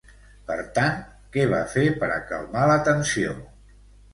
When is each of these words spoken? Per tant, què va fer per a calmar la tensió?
Per 0.45 0.55
tant, 0.77 0.95
què 1.35 1.45
va 1.53 1.59
fer 1.73 1.85
per 1.99 2.09
a 2.15 2.17
calmar 2.33 2.67
la 2.73 2.81
tensió? 2.89 3.37